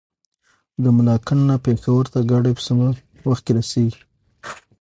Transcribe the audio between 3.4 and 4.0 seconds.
کې رسي؟